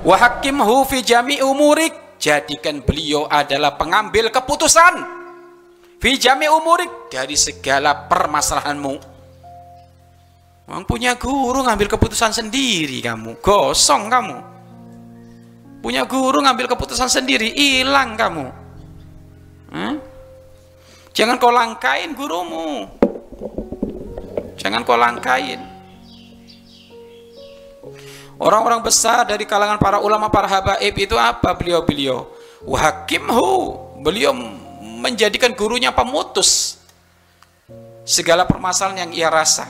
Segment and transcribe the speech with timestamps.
[0.00, 4.94] wa hakimhu fi jami umurik jadikan beliau adalah pengambil keputusan
[6.00, 9.10] fi jami umurik dari segala permasalahanmu
[10.70, 14.38] Wong punya guru ngambil keputusan sendiri kamu, gosong kamu.
[15.82, 18.46] Punya guru ngambil keputusan sendiri, hilang kamu.
[19.74, 19.98] Hmm?
[21.10, 22.86] Jangan kau langkain gurumu.
[24.62, 25.58] Jangan kau langkain.
[28.40, 32.24] Orang-orang besar dari kalangan para ulama, para habaib itu apa beliau-beliau?
[32.64, 33.76] Wahakimhu.
[34.00, 34.32] Beliau
[34.80, 36.80] menjadikan gurunya pemutus
[38.00, 39.68] segala permasalahan yang ia rasa.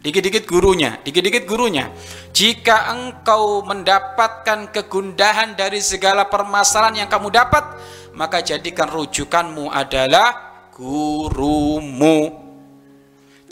[0.00, 1.92] Dikit-dikit gurunya, dikit-dikit gurunya.
[2.32, 7.76] Jika engkau mendapatkan kegundahan dari segala permasalahan yang kamu dapat,
[8.16, 12.40] maka jadikan rujukanmu adalah gurumu.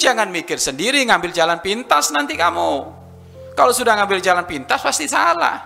[0.00, 3.03] Jangan mikir sendiri ngambil jalan pintas nanti kamu.
[3.54, 5.62] Kalau sudah ngambil jalan pintas pasti salah.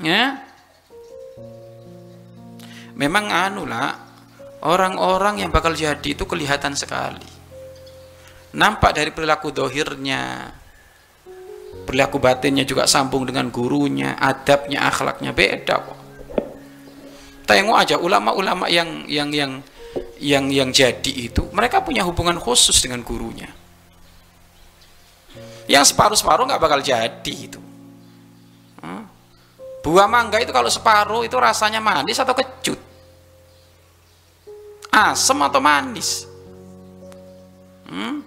[0.00, 0.44] Ya.
[2.96, 3.96] Memang anu lah,
[4.60, 7.24] orang-orang yang bakal jadi itu kelihatan sekali.
[8.52, 10.52] Nampak dari perilaku dohirnya,
[11.88, 15.98] perilaku batinnya juga sambung dengan gurunya, adabnya, akhlaknya beda kok.
[17.48, 19.52] Tengok aja ulama-ulama yang yang yang
[20.20, 23.48] yang yang jadi itu, mereka punya hubungan khusus dengan gurunya.
[25.70, 27.62] Yang separuh-separuh nggak bakal jadi itu.
[28.82, 29.06] Hmm?
[29.86, 32.80] Buah mangga itu kalau separuh itu rasanya manis atau kecut?
[34.90, 36.26] Asam atau manis?
[37.86, 38.26] Hmm?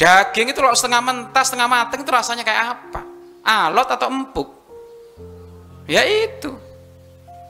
[0.00, 3.00] Daging itu kalau setengah mentah, setengah matang itu rasanya kayak apa?
[3.44, 4.48] Alot atau empuk?
[5.84, 6.56] Ya itu.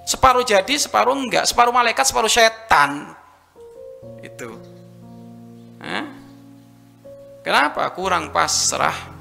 [0.02, 1.46] Separuh jadi, separuh enggak.
[1.46, 3.14] Separuh malaikat, separuh setan.
[4.18, 4.58] Itu.
[5.78, 6.04] Eh?
[7.46, 7.86] Kenapa?
[7.94, 9.11] Kurang pasrah.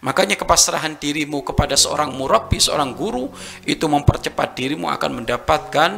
[0.00, 3.28] Makanya kepasrahan dirimu kepada seorang murabi, seorang guru
[3.68, 5.90] itu mempercepat dirimu akan mendapatkan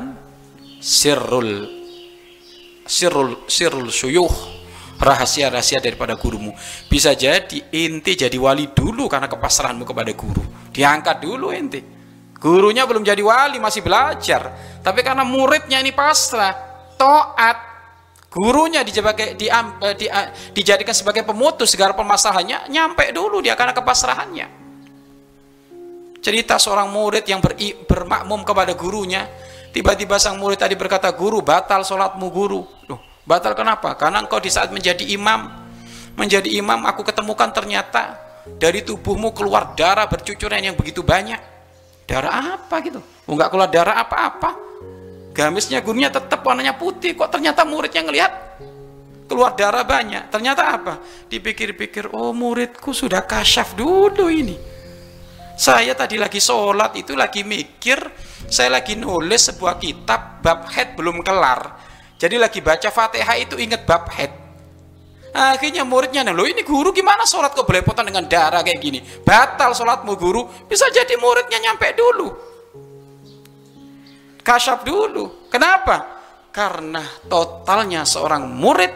[0.82, 1.70] sirrul
[2.82, 4.34] sirrul sirrul syuyuh
[4.98, 6.50] rahasia-rahasia daripada gurumu.
[6.90, 10.42] Bisa jadi inti jadi wali dulu karena kepasrahanmu kepada guru.
[10.74, 11.82] Diangkat dulu inti.
[12.42, 14.50] Gurunya belum jadi wali, masih belajar.
[14.82, 16.50] Tapi karena muridnya ini pasrah,
[16.98, 17.58] toat,
[18.32, 23.76] gurunya dijabagai, di, eh, di, eh, dijadikan sebagai pemutus segala permasalahannya nyampe dulu dia karena
[23.76, 24.64] kepasrahannya.
[26.24, 27.52] Cerita seorang murid yang ber,
[27.84, 29.28] bermakmum kepada gurunya
[29.74, 32.64] tiba-tiba sang murid tadi berkata guru batal sholatmu guru.
[32.88, 33.92] Loh, batal kenapa?
[34.00, 35.60] karena engkau di saat menjadi imam.
[36.12, 38.16] Menjadi imam aku ketemukan ternyata
[38.60, 41.40] dari tubuhmu keluar darah bercucuran yang begitu banyak.
[42.08, 43.00] Darah apa gitu?
[43.28, 44.71] Enggak keluar darah apa-apa
[45.32, 48.32] Gamisnya gurunya tetap warnanya putih, kok ternyata muridnya ngelihat
[49.24, 50.28] keluar darah banyak.
[50.28, 50.94] Ternyata apa?
[51.32, 54.60] Dipikir-pikir, oh muridku sudah kasyaf dulu ini.
[55.56, 57.96] Saya tadi lagi sholat itu lagi mikir,
[58.44, 61.80] saya lagi nulis sebuah kitab bab head belum kelar.
[62.20, 64.32] Jadi lagi baca fatihah itu ingat bab head.
[65.32, 69.00] Akhirnya muridnya, loh ini guru gimana sholat kok belepotan dengan darah kayak gini?
[69.00, 72.51] Batal sholatmu guru, bisa jadi muridnya nyampe dulu
[74.42, 75.48] kasyaf dulu.
[75.48, 76.20] Kenapa?
[76.52, 78.92] Karena totalnya seorang murid,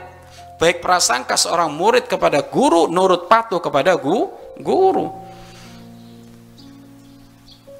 [0.60, 4.28] baik prasangka seorang murid kepada guru, nurut patuh kepada gu,
[4.60, 5.24] guru.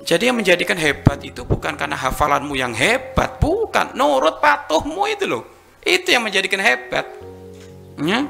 [0.07, 5.43] Jadi yang menjadikan hebat itu bukan karena hafalanmu yang hebat, bukan nurut patuhmu itu loh.
[5.83, 7.05] Itu yang menjadikan hebat.
[8.01, 8.23] Ya?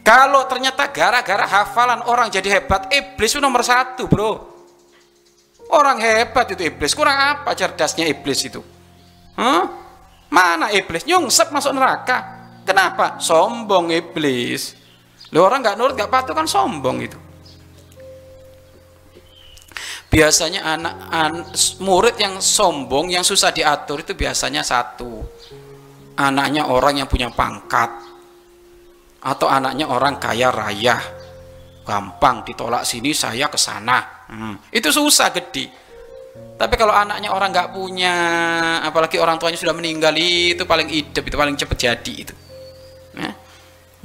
[0.00, 4.49] Kalau ternyata gara-gara hafalan orang jadi hebat, iblis itu nomor satu bro.
[5.70, 6.92] Orang hebat itu iblis.
[6.98, 8.58] Kurang apa cerdasnya iblis itu?
[9.38, 9.64] Huh?
[10.30, 11.06] Mana iblis?
[11.06, 12.42] Nyungsep masuk neraka.
[12.66, 13.22] Kenapa?
[13.22, 14.74] Sombong iblis.
[15.30, 17.18] Lo orang nggak nurut, nggak patuh kan sombong itu.
[20.10, 21.34] Biasanya anak an,
[21.86, 25.22] murid yang sombong, yang susah diatur itu biasanya satu.
[26.18, 28.10] Anaknya orang yang punya pangkat.
[29.22, 30.98] Atau anaknya orang kaya raya.
[31.90, 34.54] Gampang ditolak sini, saya ke sana Hmm.
[34.70, 35.66] Itu susah gede.
[36.54, 38.14] Tapi kalau anaknya orang nggak punya,
[38.86, 42.34] apalagi orang tuanya sudah meninggal itu paling hidup itu paling cepat jadi itu.
[43.18, 43.34] Ya.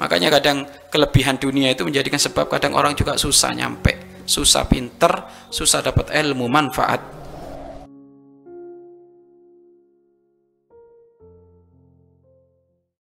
[0.01, 5.13] Makanya kadang kelebihan dunia itu menjadikan sebab kadang orang juga susah nyampe, susah pinter,
[5.53, 6.99] susah dapat ilmu manfaat